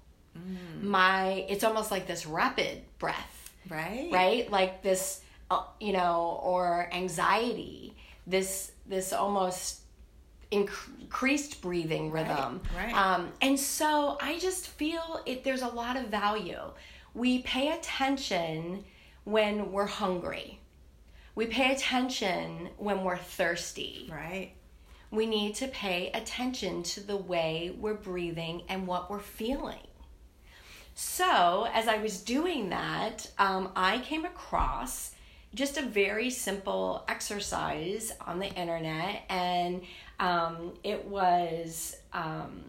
My 0.82 1.46
it's 1.48 1.64
almost 1.64 1.92
like 1.92 2.08
this 2.08 2.26
rapid 2.26 2.82
breath, 2.98 3.43
Right? 3.70 4.10
right? 4.12 4.52
Like 4.52 4.82
this, 4.84 5.22
uh, 5.52 5.64
you 5.80 5.94
know, 5.94 6.40
or 6.44 6.90
anxiety. 6.92 7.96
This 8.26 8.72
this 8.86 9.14
almost 9.14 9.82
inc- 10.52 11.02
increased 11.02 11.62
breathing 11.62 12.12
rhythm. 12.12 12.62
right. 12.76 12.96
Um, 12.96 13.30
and 13.42 13.60
so 13.60 14.18
I 14.22 14.40
just 14.40 14.68
feel 14.68 15.22
it. 15.26 15.44
There's 15.44 15.62
a 15.62 15.68
lot 15.68 15.98
of 15.98 16.08
value. 16.08 16.60
We 17.14 17.42
pay 17.44 17.72
attention 17.72 18.84
when 19.24 19.72
we're 19.72 19.86
hungry. 19.86 20.60
We 21.36 21.48
pay 21.48 21.72
attention 21.72 22.70
when 22.78 23.04
we're 23.04 23.18
thirsty. 23.18 24.10
Right. 24.12 24.54
We 25.12 25.26
need 25.26 25.56
to 25.56 25.68
pay 25.68 26.10
attention 26.14 26.84
to 26.84 27.00
the 27.00 27.18
way 27.18 27.76
we're 27.80 27.94
breathing 27.94 28.64
and 28.68 28.88
what 28.88 29.10
we're 29.12 29.20
feeling. 29.20 29.86
So, 30.96 31.68
as 31.74 31.88
I 31.88 31.98
was 31.98 32.22
doing 32.22 32.70
that, 32.70 33.30
um, 33.40 33.72
I 33.76 34.00
came 34.00 34.26
across 34.26 35.16
just 35.56 35.78
a 35.78 35.82
very 35.82 36.30
simple 36.30 37.04
exercise 37.08 38.12
on 38.22 38.40
the 38.40 38.52
internet, 38.54 39.24
and 39.30 39.82
um, 40.20 40.74
it 40.84 41.06
was 41.06 41.96
um, 42.14 42.64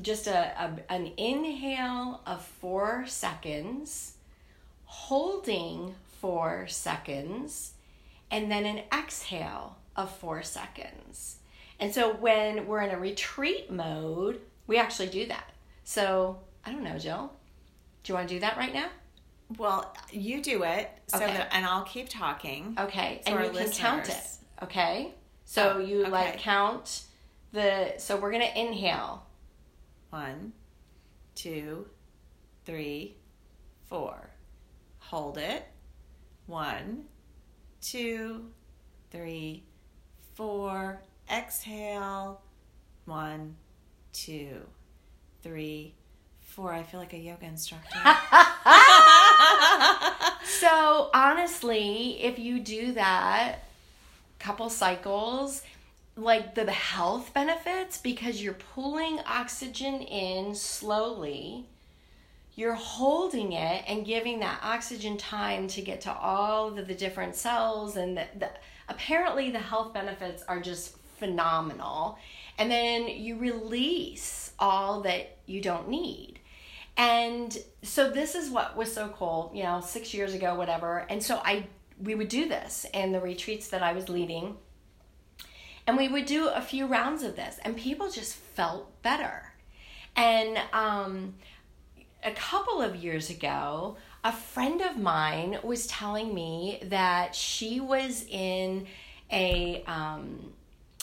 just 0.00 0.26
a, 0.26 0.52
a 0.60 0.92
an 0.92 1.12
inhale 1.16 2.20
of 2.26 2.44
four 2.44 3.04
seconds, 3.06 4.14
holding 4.84 5.94
four 6.20 6.66
seconds, 6.68 7.72
and 8.30 8.50
then 8.50 8.64
an 8.64 8.82
exhale 8.92 9.76
of 9.96 10.10
four 10.10 10.42
seconds. 10.42 11.36
And 11.78 11.92
so 11.94 12.12
when 12.12 12.66
we're 12.66 12.82
in 12.82 12.90
a 12.90 12.98
retreat 12.98 13.70
mode, 13.70 14.40
we 14.66 14.78
actually 14.78 15.08
do 15.08 15.26
that. 15.26 15.50
So 15.84 16.38
I 16.66 16.72
don't 16.72 16.82
know, 16.82 16.98
Jill. 16.98 17.32
Do 18.02 18.12
you 18.12 18.16
want 18.16 18.28
to 18.28 18.34
do 18.34 18.40
that 18.40 18.56
right 18.56 18.72
now? 18.72 18.88
Well, 19.58 19.94
you 20.10 20.42
do 20.42 20.62
it 20.64 20.90
so 21.06 21.18
Okay. 21.18 21.26
that, 21.26 21.48
and 21.52 21.64
I'll 21.66 21.84
keep 21.84 22.08
talking. 22.08 22.74
Okay, 22.78 23.20
So 23.26 23.36
and 23.36 23.44
you 23.54 23.60
can 23.60 23.70
count 23.70 24.08
it. 24.08 24.26
Okay, 24.62 25.14
so 25.44 25.74
Oh, 25.76 25.78
you 25.78 26.06
like 26.06 26.38
count 26.38 27.02
the. 27.52 27.94
So 27.98 28.16
we're 28.16 28.32
gonna 28.32 28.50
inhale. 28.56 29.26
One, 30.10 30.52
two, 31.34 31.86
three, 32.64 33.16
four. 33.88 34.30
Hold 34.98 35.38
it. 35.38 35.64
One, 36.46 37.04
two, 37.80 38.50
three, 39.10 39.64
four. 40.34 41.02
Exhale. 41.30 42.40
One, 43.06 43.56
two, 44.12 44.62
three, 45.42 45.94
four. 46.54 46.72
I 46.72 46.82
feel 46.82 47.00
like 47.00 47.12
a 47.12 47.18
yoga 47.18 47.46
instructor. 47.46 47.98
So 50.64 51.10
honestly, 51.12 52.22
if 52.22 52.38
you 52.38 52.60
do 52.60 52.92
that 52.92 53.64
couple 54.38 54.70
cycles, 54.70 55.62
like 56.16 56.54
the 56.54 56.70
health 56.70 57.34
benefits 57.34 57.98
because 57.98 58.42
you're 58.42 58.56
pulling 58.74 59.20
oxygen 59.26 60.00
in 60.00 60.54
slowly, 60.54 61.66
you're 62.54 62.74
holding 62.74 63.52
it 63.52 63.84
and 63.88 64.06
giving 64.06 64.40
that 64.40 64.60
oxygen 64.62 65.16
time 65.16 65.66
to 65.68 65.82
get 65.82 66.00
to 66.02 66.12
all 66.12 66.78
of 66.78 66.86
the 66.86 66.94
different 66.94 67.36
cells 67.36 67.96
and 67.96 68.16
the, 68.16 68.26
the 68.38 68.50
apparently 68.88 69.50
the 69.50 69.58
health 69.58 69.92
benefits 69.92 70.42
are 70.48 70.60
just 70.60 70.96
phenomenal. 71.18 72.18
And 72.58 72.70
then 72.70 73.08
you 73.08 73.36
release 73.36 74.52
all 74.58 75.00
that 75.02 75.36
you 75.46 75.60
don't 75.60 75.88
need. 75.88 76.38
And 76.96 77.56
so 77.82 78.10
this 78.10 78.34
is 78.34 78.50
what 78.50 78.76
was 78.76 78.92
so 78.92 79.08
cool, 79.08 79.50
you 79.54 79.62
know, 79.62 79.80
6 79.80 80.14
years 80.14 80.34
ago 80.34 80.54
whatever. 80.54 81.06
And 81.08 81.22
so 81.22 81.40
I 81.44 81.66
we 82.00 82.14
would 82.14 82.28
do 82.28 82.48
this 82.48 82.86
in 82.92 83.12
the 83.12 83.20
retreats 83.20 83.68
that 83.68 83.82
I 83.82 83.92
was 83.92 84.08
leading. 84.08 84.56
And 85.86 85.96
we 85.96 86.08
would 86.08 86.26
do 86.26 86.48
a 86.48 86.60
few 86.60 86.86
rounds 86.86 87.22
of 87.22 87.36
this 87.36 87.58
and 87.64 87.76
people 87.76 88.10
just 88.10 88.34
felt 88.34 89.02
better. 89.02 89.52
And 90.16 90.58
um 90.72 91.34
a 92.24 92.32
couple 92.32 92.80
of 92.80 92.96
years 92.96 93.30
ago, 93.30 93.96
a 94.24 94.32
friend 94.32 94.80
of 94.80 94.96
mine 94.96 95.58
was 95.62 95.86
telling 95.86 96.34
me 96.34 96.80
that 96.84 97.34
she 97.34 97.80
was 97.80 98.24
in 98.30 98.86
a 99.30 99.84
um, 99.86 100.52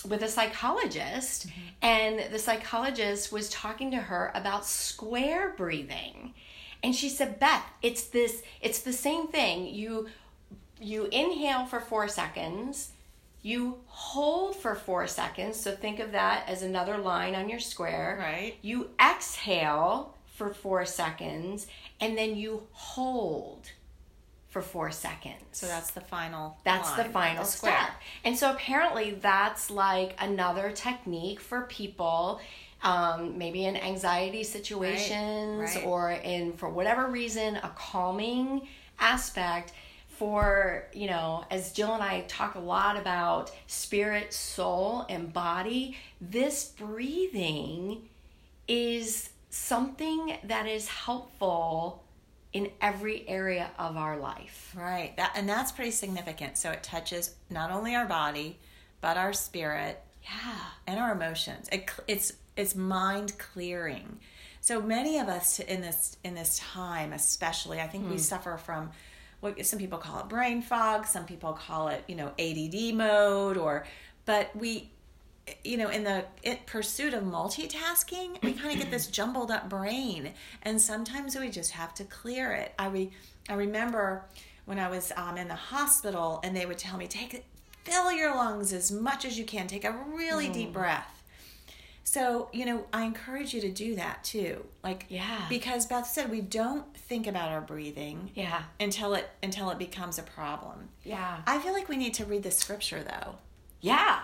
with 0.05 0.23
a 0.23 0.27
psychologist, 0.27 1.47
mm-hmm. 1.47 1.59
and 1.81 2.33
the 2.33 2.39
psychologist 2.39 3.31
was 3.31 3.49
talking 3.49 3.91
to 3.91 3.97
her 3.97 4.31
about 4.33 4.65
square 4.65 5.53
breathing, 5.55 6.33
and 6.83 6.95
she 6.95 7.09
said, 7.09 7.39
"Beth, 7.39 7.63
it's 7.81 8.03
this. 8.03 8.43
It's 8.61 8.79
the 8.79 8.93
same 8.93 9.27
thing. 9.27 9.67
You 9.67 10.09
you 10.79 11.05
inhale 11.11 11.65
for 11.65 11.79
four 11.79 12.07
seconds." 12.07 12.91
You 13.43 13.79
hold 13.87 14.55
for 14.55 14.75
four 14.75 15.07
seconds, 15.07 15.59
so 15.59 15.71
think 15.71 15.99
of 15.99 16.11
that 16.11 16.47
as 16.47 16.61
another 16.61 16.99
line 16.99 17.33
on 17.33 17.49
your 17.49 17.59
square. 17.59 18.17
Right. 18.19 18.53
You 18.61 18.91
exhale 19.03 20.15
for 20.35 20.53
four 20.53 20.85
seconds, 20.85 21.65
and 21.99 22.15
then 22.15 22.35
you 22.35 22.67
hold 22.71 23.71
for 24.51 24.61
four 24.61 24.91
seconds. 24.91 25.41
so 25.53 25.65
that's 25.65 25.91
the 25.91 26.01
final. 26.01 26.57
That's 26.63 26.91
the 26.91 27.03
line, 27.03 27.11
final 27.11 27.45
square. 27.45 27.73
step. 27.73 27.91
And 28.23 28.37
so 28.37 28.51
apparently 28.51 29.11
that's 29.11 29.71
like 29.71 30.15
another 30.19 30.71
technique 30.71 31.39
for 31.39 31.61
people 31.61 32.41
um, 32.83 33.37
maybe 33.37 33.65
in 33.65 33.77
anxiety 33.77 34.43
situations 34.43 35.75
right. 35.75 35.85
or 35.85 36.11
in 36.11 36.53
for 36.53 36.69
whatever 36.69 37.07
reason 37.07 37.55
a 37.57 37.71
calming 37.75 38.67
aspect 38.99 39.73
for 40.07 40.87
you 40.93 41.07
know 41.07 41.43
as 41.49 41.71
jill 41.73 41.93
and 41.93 42.03
i 42.03 42.21
talk 42.21 42.55
a 42.55 42.59
lot 42.59 42.97
about 42.97 43.51
spirit 43.67 44.33
soul 44.33 45.05
and 45.09 45.31
body 45.33 45.97
this 46.19 46.73
breathing 46.77 48.01
is 48.67 49.29
something 49.49 50.37
that 50.43 50.67
is 50.67 50.87
helpful 50.87 52.03
in 52.53 52.69
every 52.81 53.27
area 53.29 53.71
of 53.79 53.95
our 53.95 54.17
life 54.17 54.61
Right. 54.75 55.15
That 55.17 55.33
and 55.35 55.47
that's 55.47 55.71
pretty 55.71 55.91
significant. 55.91 56.57
So 56.57 56.71
it 56.71 56.83
touches 56.83 57.35
not 57.49 57.71
only 57.71 57.95
our 57.95 58.05
body, 58.05 58.59
but 59.01 59.17
our 59.17 59.33
spirit 59.33 60.01
yeah 60.23 60.57
and 60.87 60.99
our 60.99 61.11
emotions. 61.11 61.67
It, 61.71 61.89
it's 62.07 62.33
it's 62.55 62.75
mind 62.75 63.37
clearing. 63.37 64.19
So 64.61 64.81
many 64.81 65.17
of 65.17 65.27
us 65.27 65.59
in 65.59 65.81
this 65.81 66.17
in 66.23 66.35
this 66.35 66.59
time, 66.59 67.13
especially, 67.13 67.79
I 67.81 67.87
think 67.87 68.05
we 68.05 68.11
hmm. 68.11 68.17
suffer 68.17 68.57
from 68.57 68.91
what 69.39 69.65
some 69.65 69.79
people 69.79 69.97
call 69.97 70.19
it 70.19 70.29
brain 70.29 70.61
fog. 70.61 71.05
Some 71.05 71.25
people 71.25 71.53
call 71.53 71.89
it 71.89 72.03
you 72.07 72.15
know 72.15 72.31
ADD 72.39 72.95
mode, 72.95 73.57
or 73.57 73.85
but 74.25 74.55
we 74.55 74.91
you 75.63 75.77
know 75.77 75.89
in 75.89 76.03
the 76.03 76.25
it, 76.43 76.65
pursuit 76.65 77.13
of 77.13 77.23
multitasking 77.23 78.41
we 78.43 78.53
kind 78.53 78.73
of 78.73 78.77
get 78.77 78.91
this 78.91 79.07
jumbled 79.07 79.51
up 79.51 79.69
brain 79.69 80.31
and 80.63 80.81
sometimes 80.81 81.37
we 81.37 81.49
just 81.49 81.71
have 81.71 81.93
to 81.93 82.03
clear 82.05 82.51
it. 82.53 82.73
I 82.77 82.87
re, 82.87 83.11
i 83.49 83.53
remember 83.53 84.25
when 84.65 84.79
i 84.79 84.89
was 84.89 85.11
um, 85.15 85.37
in 85.37 85.47
the 85.47 85.55
hospital 85.55 86.39
and 86.43 86.55
they 86.55 86.65
would 86.65 86.77
tell 86.77 86.97
me 86.97 87.07
take 87.07 87.45
fill 87.83 88.11
your 88.11 88.35
lungs 88.35 88.73
as 88.73 88.91
much 88.91 89.25
as 89.25 89.37
you 89.37 89.45
can. 89.45 89.67
Take 89.67 89.85
a 89.85 89.91
really 89.91 90.49
deep 90.49 90.73
breath. 90.73 91.23
So 92.03 92.49
you 92.51 92.65
know 92.65 92.85
i 92.91 93.03
encourage 93.03 93.53
you 93.53 93.61
to 93.61 93.71
do 93.71 93.95
that 93.95 94.23
too. 94.23 94.65
Like 94.83 95.05
Yeah. 95.09 95.45
because 95.49 95.85
beth 95.85 96.07
said 96.07 96.29
we 96.29 96.41
don't 96.41 96.93
think 96.95 97.27
about 97.27 97.49
our 97.49 97.61
breathing 97.61 98.31
yeah. 98.35 98.63
until 98.79 99.13
it 99.13 99.29
until 99.41 99.69
it 99.69 99.77
becomes 99.79 100.19
a 100.19 100.23
problem. 100.23 100.89
Yeah. 101.03 101.41
I 101.47 101.59
feel 101.59 101.73
like 101.73 101.89
we 101.89 101.97
need 101.97 102.13
to 102.15 102.25
read 102.25 102.43
the 102.43 102.51
scripture 102.51 103.03
though. 103.03 103.35
Yeah. 103.81 104.19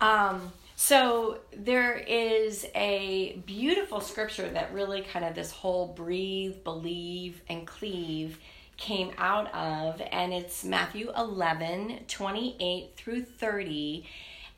Um, 0.00 0.52
so 0.76 1.38
there 1.56 1.94
is 1.94 2.66
a 2.74 3.40
beautiful 3.46 4.00
scripture 4.00 4.48
that 4.50 4.72
really 4.72 5.02
kind 5.02 5.24
of 5.24 5.34
this 5.34 5.50
whole 5.50 5.88
breathe, 5.88 6.64
believe, 6.64 7.40
and 7.48 7.66
cleave 7.66 8.38
came 8.76 9.12
out 9.18 9.54
of, 9.54 10.02
and 10.10 10.32
it's 10.32 10.64
Matthew 10.64 11.10
11 11.16 12.00
28 12.08 12.90
through 12.96 13.22
30, 13.22 14.04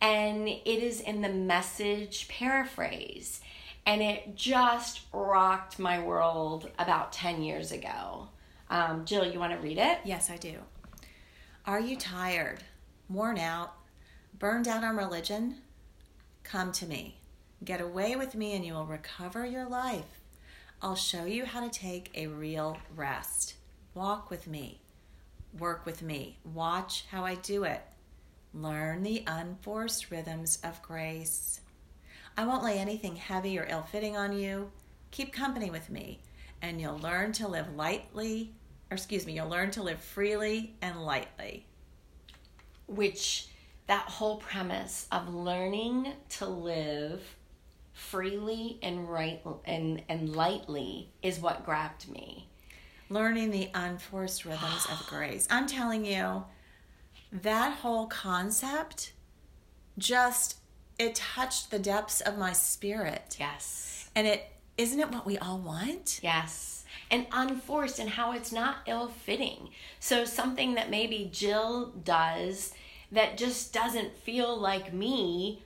and 0.01 0.49
it 0.49 0.67
is 0.67 1.01
in 1.01 1.21
the 1.21 1.29
message 1.29 2.29
paraphrase. 2.29 3.41
And 3.85 4.03
it 4.03 4.35
just 4.35 5.03
rocked 5.13 5.79
my 5.79 6.03
world 6.03 6.71
about 6.79 7.13
10 7.13 7.43
years 7.43 7.71
ago. 7.71 8.29
Um, 8.69 9.05
Jill, 9.05 9.25
you 9.25 9.39
want 9.39 9.53
to 9.53 9.59
read 9.59 9.79
it? 9.79 9.99
Yes, 10.05 10.29
I 10.29 10.39
do. 10.39 10.57
Are 11.67 11.79
you 11.79 11.97
tired, 11.97 12.65
worn 13.09 13.39
out, 13.39 13.76
burned 14.39 14.69
out 14.69 14.85
on 14.85 14.97
religion? 14.97 15.57
Come 16.43 16.73
to 16.73 16.87
me. 16.87 17.19
Get 17.65 17.81
away 17.81 18.17
with 18.17 18.35
me, 18.35 18.55
and 18.55 18.65
you 18.65 18.75
will 18.75 18.87
recover 18.87 19.47
your 19.47 19.69
life. 19.69 20.21
I'll 20.83 20.95
show 20.95 21.25
you 21.25 21.45
how 21.47 21.67
to 21.67 21.71
take 21.71 22.11
a 22.15 22.27
real 22.27 22.77
rest. 22.95 23.55
Walk 23.95 24.31
with 24.31 24.47
me. 24.47 24.81
Work 25.59 25.87
with 25.87 26.03
me. 26.03 26.39
Watch 26.45 27.07
how 27.11 27.25
I 27.25 27.37
do 27.37 27.65
it. 27.65 27.83
Learn 28.53 29.03
the 29.03 29.25
unforced 29.27 30.11
rhythms 30.11 30.59
of 30.63 30.83
grace. 30.83 31.61
I 32.37 32.45
won't 32.47 32.65
lay 32.65 32.79
anything 32.79 33.17
heavy 33.17 33.59
or 33.59 33.67
ill 33.69 33.83
fitting 33.83 34.17
on 34.17 34.37
you. 34.37 34.71
Keep 35.11 35.33
company 35.33 35.71
with 35.71 35.89
me, 35.89 36.21
and 36.61 36.79
you'll 36.79 36.99
learn 36.99 37.33
to 37.33 37.49
live 37.49 37.75
lightly, 37.75 38.53
or 38.91 38.97
excuse 38.97 39.27
me, 39.27 39.33
you'll 39.33 39.49
learn 39.49 39.71
to 39.73 39.83
live 39.83 40.01
freely 40.01 40.75
and 40.83 41.05
lightly. 41.05 41.67
Which, 42.87 43.49
that 43.87 44.07
whole 44.07 44.37
premise 44.37 45.07
of 45.13 45.33
learning 45.33 46.13
to 46.29 46.47
live 46.47 47.23
freely 47.93 48.79
and 48.83 49.09
right 49.09 49.41
and, 49.65 50.03
and 50.09 50.35
lightly 50.35 51.09
is 51.23 51.39
what 51.39 51.65
grabbed 51.65 52.11
me 52.11 52.47
learning 53.09 53.51
the 53.51 53.71
unforced 53.75 54.45
rhythms 54.45 54.87
of 54.91 55.07
grace. 55.09 55.47
I'm 55.51 55.67
telling 55.67 56.05
you, 56.05 56.45
that 57.33 57.79
whole 57.79 58.07
concept 58.07 59.13
just 59.99 60.59
it 60.99 61.15
touched 61.15 61.71
the 61.71 61.79
depths 61.79 62.21
of 62.21 62.39
my 62.39 62.53
spirit. 62.53 63.37
Yes. 63.39 64.11
And 64.15 64.27
it 64.27 64.51
isn't 64.79 65.01
it 65.01 65.11
what 65.11 65.27
we 65.27 65.39
all 65.39 65.59
want? 65.59 66.21
Yes. 66.23 66.85
And 67.11 67.27
unforced 67.33 67.99
and 67.99 68.11
how 68.11 68.33
it's 68.33 68.53
not 68.53 68.79
ill 68.87 69.09
fitting. 69.09 69.71
So 70.01 70.25
something 70.25 70.75
that 70.75 70.91
maybe 70.91 71.31
Jill 71.33 71.93
does 72.05 72.73
that 73.13 73.37
just 73.37 73.73
doesn't 73.73 74.17
feel 74.19 74.57
like 74.57 74.93
me 74.93 75.63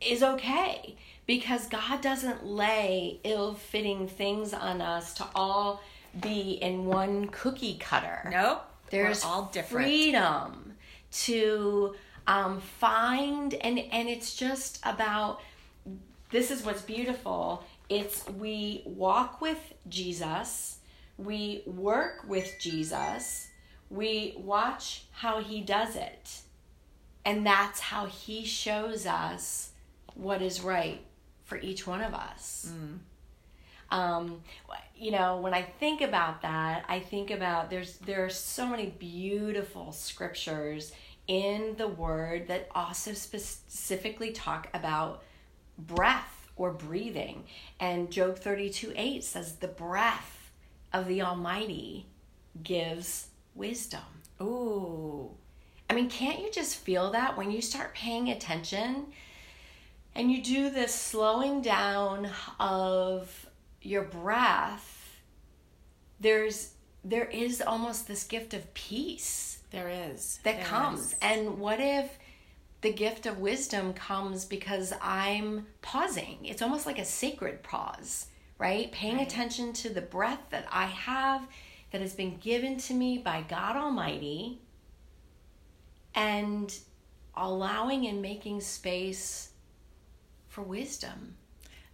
is 0.00 0.22
okay 0.22 0.96
because 1.26 1.66
God 1.66 2.00
doesn't 2.00 2.44
lay 2.46 3.20
ill 3.24 3.54
fitting 3.54 4.06
things 4.08 4.52
on 4.52 4.80
us 4.80 5.14
to 5.14 5.26
all 5.34 5.82
be 6.20 6.52
in 6.52 6.86
one 6.86 7.28
cookie 7.28 7.76
cutter. 7.78 8.28
Nope. 8.30 8.64
There's 8.90 9.24
We're 9.24 9.30
all 9.30 9.42
different. 9.52 9.86
freedom 9.86 10.74
to 11.24 11.94
um, 12.26 12.60
find, 12.60 13.54
and 13.54 13.78
and 13.78 14.08
it's 14.08 14.34
just 14.36 14.80
about. 14.84 15.40
This 16.30 16.50
is 16.50 16.64
what's 16.64 16.82
beautiful. 16.82 17.64
It's 17.88 18.28
we 18.28 18.82
walk 18.84 19.40
with 19.40 19.74
Jesus, 19.88 20.78
we 21.18 21.62
work 21.66 22.24
with 22.28 22.56
Jesus, 22.58 23.48
we 23.90 24.34
watch 24.36 25.04
how 25.12 25.40
he 25.40 25.60
does 25.60 25.94
it, 25.94 26.40
and 27.26 27.44
that's 27.44 27.80
how 27.80 28.06
he 28.06 28.44
shows 28.44 29.04
us 29.04 29.72
what 30.14 30.40
is 30.40 30.62
right 30.62 31.00
for 31.44 31.58
each 31.58 31.86
one 31.86 32.00
of 32.00 32.14
us. 32.14 32.72
Mm. 32.72 32.98
Um, 33.90 34.42
you 34.96 35.10
know, 35.10 35.38
when 35.38 35.52
I 35.52 35.62
think 35.62 36.00
about 36.00 36.42
that, 36.42 36.84
I 36.88 37.00
think 37.00 37.32
about 37.32 37.68
there's 37.68 37.98
there 37.98 38.24
are 38.24 38.30
so 38.30 38.66
many 38.66 38.86
beautiful 38.86 39.92
scriptures 39.92 40.92
in 41.26 41.74
the 41.76 41.88
word 41.88 42.46
that 42.46 42.68
also 42.74 43.12
specifically 43.12 44.30
talk 44.30 44.68
about 44.72 45.24
breath 45.76 46.48
or 46.54 46.72
breathing. 46.72 47.44
And 47.80 48.10
Job 48.10 48.38
32 48.38 48.92
8 48.94 49.24
says, 49.24 49.56
The 49.56 49.68
breath 49.68 50.52
of 50.92 51.08
the 51.08 51.22
Almighty 51.22 52.06
gives 52.62 53.28
wisdom. 53.56 54.00
Ooh. 54.40 55.32
I 55.88 55.94
mean, 55.94 56.10
can't 56.10 56.40
you 56.40 56.50
just 56.50 56.76
feel 56.76 57.12
that 57.12 57.36
when 57.36 57.50
you 57.50 57.62
start 57.62 57.94
paying 57.94 58.28
attention 58.28 59.06
and 60.14 60.32
you 60.32 60.42
do 60.42 60.70
this 60.70 60.94
slowing 60.94 61.62
down 61.62 62.28
of 62.58 63.46
your 63.82 64.02
breath, 64.02 65.20
there's 66.18 66.72
there 67.04 67.26
is 67.26 67.62
almost 67.62 68.08
this 68.08 68.24
gift 68.24 68.52
of 68.52 68.74
peace. 68.74 69.60
There 69.70 69.88
is. 69.88 70.40
That 70.42 70.56
there 70.56 70.64
comes. 70.64 71.12
Is. 71.12 71.16
And 71.22 71.58
what 71.58 71.78
if 71.78 72.18
the 72.80 72.92
gift 72.92 73.26
of 73.26 73.38
wisdom 73.38 73.92
comes 73.92 74.44
because 74.44 74.92
I'm 75.00 75.66
pausing? 75.82 76.38
It's 76.44 76.62
almost 76.62 76.84
like 76.84 76.98
a 76.98 77.04
sacred 77.04 77.62
pause, 77.62 78.26
right? 78.58 78.90
Paying 78.90 79.18
right. 79.18 79.26
attention 79.26 79.72
to 79.74 79.88
the 79.88 80.00
breath 80.00 80.40
that 80.50 80.66
I 80.72 80.86
have 80.86 81.46
that 81.92 82.00
has 82.00 82.14
been 82.14 82.38
given 82.38 82.76
to 82.78 82.94
me 82.94 83.18
by 83.18 83.44
God 83.48 83.76
Almighty 83.76 84.60
and 86.16 86.76
allowing 87.36 88.06
and 88.06 88.20
making 88.22 88.62
space 88.62 89.50
for 90.48 90.62
wisdom. 90.62 91.36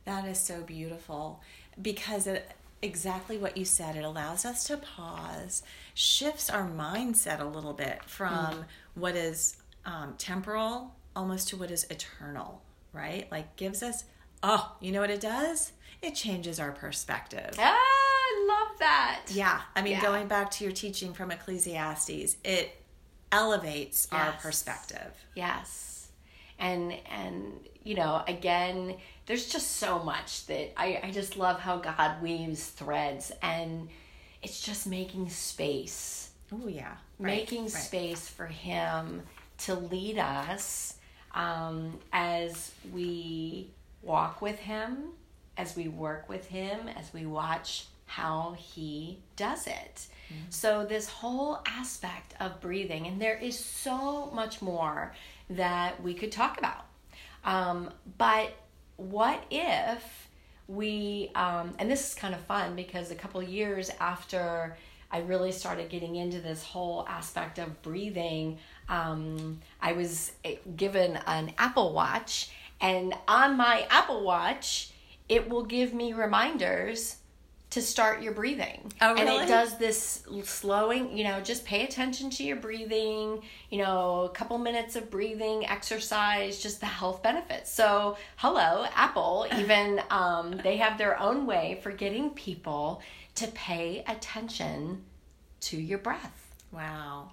That 0.05 0.25
is 0.25 0.39
so 0.39 0.63
beautiful 0.63 1.43
because 1.81 2.27
it 2.27 2.51
exactly 2.83 3.39
what 3.39 3.57
you 3.57 3.65
said 3.65 3.95
it 3.95 4.05
allows 4.05 4.45
us 4.45 4.65
to 4.65 4.77
pause 4.77 5.63
shifts 5.95 6.51
our 6.51 6.69
mindset 6.69 7.41
a 7.41 7.45
little 7.45 7.73
bit 7.73 8.03
from 8.05 8.33
mm. 8.33 8.65
what 8.95 9.15
is 9.15 9.57
um, 9.87 10.15
temporal 10.19 10.93
almost 11.15 11.49
to 11.49 11.57
what 11.57 11.71
is 11.71 11.87
eternal 11.91 12.61
right 12.93 13.31
like 13.31 13.55
gives 13.55 13.85
us 13.85 14.05
oh 14.43 14.75
you 14.81 14.91
know 14.91 15.01
what 15.01 15.11
it 15.11 15.21
does 15.21 15.73
it 16.03 16.15
changes 16.17 16.59
our 16.59 16.73
perspective 16.73 17.55
ah, 17.57 17.77
i 17.79 18.47
love 18.49 18.79
that 18.81 19.21
yeah 19.29 19.61
i 19.77 19.81
mean 19.83 19.93
yeah. 19.93 20.03
going 20.03 20.27
back 20.27 20.51
to 20.51 20.65
your 20.65 20.73
teaching 20.73 21.15
from 21.15 21.31
ecclesiastes 21.31 22.37
it 22.43 22.82
elevates 23.33 24.09
yes. 24.13 24.21
our 24.21 24.33
perspective 24.41 25.13
yes 25.35 26.09
and 26.59 26.95
and 27.11 27.53
you 27.83 27.95
know 27.95 28.23
again 28.29 28.95
there's 29.27 29.47
just 29.47 29.77
so 29.77 30.01
much 30.01 30.47
that 30.47 30.79
I, 30.79 31.01
I 31.05 31.11
just 31.11 31.37
love 31.37 31.61
how 31.61 31.79
God 31.79 32.21
weaves 32.23 32.67
threads 32.67 33.31
and 33.43 33.89
it's 34.43 34.61
just 34.61 34.87
making 34.87 35.31
space. 35.31 36.31
Oh, 36.53 36.67
yeah. 36.67 36.97
Right, 37.19 37.37
making 37.37 37.63
right. 37.63 37.71
space 37.71 38.29
for 38.29 38.47
Him 38.47 39.23
to 39.59 39.75
lead 39.75 40.19
us 40.19 40.95
um, 41.35 42.01
as 42.13 42.73
we 42.93 43.71
walk 44.03 44.43
with 44.43 44.59
Him, 44.59 45.11
as 45.57 45.77
we 45.77 45.87
work 45.89 46.29
with 46.29 46.47
Him, 46.49 46.89
as 46.89 47.13
we 47.15 47.25
watch 47.25 47.87
how 48.13 48.55
He 48.59 49.19
does 49.37 49.67
it. 49.67 50.07
Mm-hmm. 50.29 50.51
So, 50.51 50.85
this 50.85 51.09
whole 51.09 51.61
aspect 51.67 52.35
of 52.41 52.61
breathing, 52.61 53.07
and 53.07 53.21
there 53.21 53.39
is 53.39 53.59
so 53.59 54.31
much 54.35 54.61
more 54.61 55.15
that 55.49 56.03
we 56.03 56.13
could 56.13 56.31
talk 56.31 56.59
about. 56.59 56.85
Um, 57.45 57.91
but 58.19 58.53
what 58.97 59.43
if 59.51 60.29
we 60.69 61.31
um, 61.35 61.75
and 61.79 61.91
this 61.91 62.11
is 62.11 62.15
kind 62.15 62.35
of 62.35 62.41
fun 62.43 62.77
because 62.77 63.11
a 63.11 63.15
couple 63.15 63.43
years 63.43 63.91
after 63.99 64.77
I 65.11 65.21
really 65.21 65.53
started 65.53 65.89
getting 65.89 66.17
into 66.17 66.41
this 66.41 66.63
whole 66.63 67.07
aspect 67.09 67.59
of 67.59 67.83
breathing, 67.83 68.59
um, 68.89 69.61
I 69.81 69.93
was 69.93 70.33
eh, 70.45 70.57
given 70.77 71.19
an 71.27 71.53
Apple 71.59 71.93
Watch, 71.95 72.51
and 72.81 73.15
on 73.27 73.57
my 73.57 73.87
Apple 73.91 74.23
Watch, 74.23 74.93
it 75.31 75.49
will 75.49 75.65
give 75.65 75.95
me 75.95 76.13
reminders 76.13 77.17
to 77.73 77.81
start 77.81 78.23
your 78.23 78.35
breathing. 78.35 78.93
Oh, 79.01 79.15
really? 79.15 79.39
And 79.39 79.45
it 79.45 79.49
does 79.49 79.79
this 79.79 80.25
slowing, 80.43 81.17
you 81.17 81.25
know, 81.25 81.41
just 81.41 81.65
pay 81.65 81.85
attention 81.85 82.29
to 82.29 82.45
your 82.45 82.57
breathing, 82.57 83.43
you 83.71 83.79
know, 83.79 84.25
a 84.25 84.29
couple 84.29 84.59
minutes 84.59 84.95
of 84.95 85.11
breathing 85.11 85.67
exercise, 85.67 86.63
just 86.63 86.81
the 86.81 86.87
health 86.87 87.23
benefits. 87.23 87.73
So, 87.73 88.19
hello, 88.37 88.85
Apple, 88.95 89.47
even 89.59 90.03
um, 90.11 90.61
they 90.63 90.77
have 90.77 90.99
their 90.99 91.19
own 91.19 91.47
way 91.47 91.81
for 91.83 91.91
getting 91.91 92.31
people 92.31 93.01
to 93.37 93.49
pay 93.49 94.05
attention 94.07 95.05
to 95.63 95.81
your 95.81 95.99
breath. 95.99 96.55
Wow. 96.73 97.31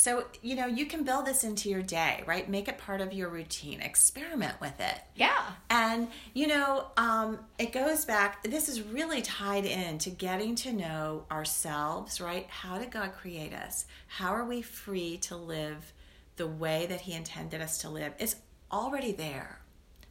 So, 0.00 0.24
you 0.40 0.56
know, 0.56 0.64
you 0.64 0.86
can 0.86 1.04
build 1.04 1.26
this 1.26 1.44
into 1.44 1.68
your 1.68 1.82
day, 1.82 2.24
right? 2.24 2.48
Make 2.48 2.68
it 2.68 2.78
part 2.78 3.02
of 3.02 3.12
your 3.12 3.28
routine. 3.28 3.82
Experiment 3.82 4.58
with 4.58 4.80
it. 4.80 4.98
Yeah. 5.14 5.42
And, 5.68 6.08
you 6.32 6.46
know, 6.46 6.86
um, 6.96 7.40
it 7.58 7.70
goes 7.70 8.06
back, 8.06 8.42
this 8.42 8.70
is 8.70 8.80
really 8.80 9.20
tied 9.20 9.66
in 9.66 9.98
to 9.98 10.08
getting 10.08 10.54
to 10.54 10.72
know 10.72 11.26
ourselves, 11.30 12.18
right? 12.18 12.46
How 12.48 12.78
did 12.78 12.90
God 12.90 13.12
create 13.12 13.52
us? 13.52 13.84
How 14.06 14.30
are 14.30 14.46
we 14.46 14.62
free 14.62 15.18
to 15.18 15.36
live 15.36 15.92
the 16.36 16.46
way 16.46 16.86
that 16.86 17.02
He 17.02 17.12
intended 17.12 17.60
us 17.60 17.76
to 17.82 17.90
live? 17.90 18.14
It's 18.18 18.36
already 18.72 19.12
there. 19.12 19.60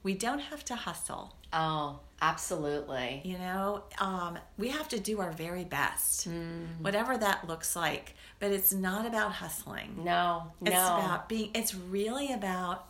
We 0.04 0.14
don't 0.14 0.40
have 0.40 0.64
to 0.66 0.76
hustle. 0.76 1.36
Oh, 1.52 2.00
absolutely. 2.22 3.22
You 3.24 3.38
know, 3.38 3.84
um, 4.00 4.38
we 4.58 4.70
have 4.70 4.88
to 4.90 5.00
do 5.00 5.20
our 5.20 5.32
very 5.32 5.64
best, 5.64 6.28
whatever 6.80 7.18
that 7.18 7.48
looks 7.48 7.76
like. 7.76 8.16
But 8.40 8.52
it's 8.52 8.72
not 8.74 9.06
about 9.06 9.34
hustling. 9.34 10.04
No, 10.04 10.52
It's 10.62 10.72
no. 10.72 10.98
about 10.98 11.28
being, 11.28 11.52
it's 11.54 11.74
really 11.76 12.32
about 12.32 12.88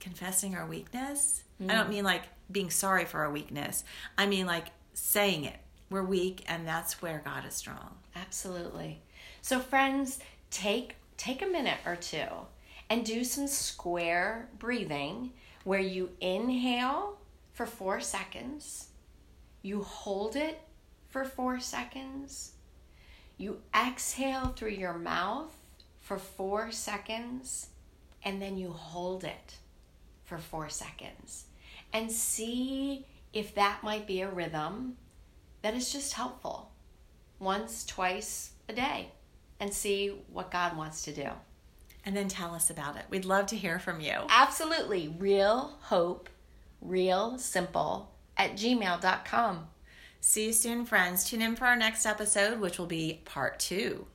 confessing 0.00 0.54
our 0.56 0.66
weakness. 0.66 1.42
I 1.68 1.74
don't 1.74 1.90
mean 1.90 2.04
like 2.04 2.22
being 2.50 2.70
sorry 2.70 3.04
for 3.04 3.20
our 3.20 3.30
weakness, 3.30 3.84
I 4.16 4.26
mean 4.26 4.46
like 4.46 4.68
saying 4.94 5.44
it. 5.44 5.56
We're 5.90 6.04
weak, 6.04 6.44
and 6.48 6.66
that's 6.66 7.02
where 7.02 7.20
God 7.24 7.44
is 7.46 7.54
strong. 7.54 7.96
Absolutely. 8.16 9.02
So 9.42 9.58
friends, 9.58 10.20
take 10.50 10.96
take 11.16 11.42
a 11.42 11.46
minute 11.46 11.78
or 11.84 11.96
two 11.96 12.26
and 12.88 13.04
do 13.04 13.24
some 13.24 13.46
square 13.46 14.48
breathing 14.58 15.32
where 15.64 15.80
you 15.80 16.10
inhale 16.20 17.18
for 17.52 17.66
4 17.66 18.00
seconds, 18.00 18.88
you 19.62 19.82
hold 19.82 20.36
it 20.36 20.60
for 21.08 21.24
4 21.24 21.60
seconds, 21.60 22.52
you 23.36 23.60
exhale 23.74 24.48
through 24.48 24.70
your 24.70 24.94
mouth 24.94 25.54
for 26.00 26.18
4 26.18 26.70
seconds, 26.70 27.68
and 28.24 28.40
then 28.40 28.56
you 28.56 28.72
hold 28.72 29.24
it 29.24 29.56
for 30.24 30.38
4 30.38 30.68
seconds. 30.68 31.46
And 31.92 32.10
see 32.10 33.06
if 33.32 33.54
that 33.54 33.82
might 33.82 34.06
be 34.06 34.20
a 34.20 34.30
rhythm 34.30 34.96
that 35.62 35.74
is 35.74 35.92
just 35.92 36.14
helpful 36.14 36.70
once, 37.38 37.84
twice 37.84 38.52
a 38.68 38.72
day 38.72 39.12
and 39.58 39.72
see 39.72 40.14
what 40.32 40.50
God 40.50 40.76
wants 40.76 41.02
to 41.02 41.12
do. 41.12 41.28
And 42.04 42.16
then 42.16 42.28
tell 42.28 42.54
us 42.54 42.70
about 42.70 42.96
it. 42.96 43.04
We'd 43.10 43.24
love 43.24 43.46
to 43.46 43.56
hear 43.56 43.78
from 43.78 44.00
you. 44.00 44.14
Absolutely. 44.28 45.08
Real 45.18 45.76
hope, 45.82 46.28
real 46.80 47.38
simple 47.38 48.10
at 48.36 48.52
gmail.com. 48.52 49.66
See 50.20 50.46
you 50.46 50.52
soon, 50.52 50.84
friends. 50.84 51.24
Tune 51.24 51.42
in 51.42 51.56
for 51.56 51.64
our 51.66 51.76
next 51.76 52.06
episode, 52.06 52.60
which 52.60 52.78
will 52.78 52.86
be 52.86 53.20
part 53.24 53.58
two. 53.58 54.06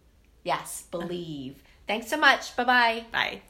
Yes, 0.43 0.83
believe. 0.91 1.61
Thanks 1.87 2.07
so 2.07 2.17
much. 2.17 2.55
Bye 2.55 2.63
bye. 2.63 3.05
Bye. 3.11 3.41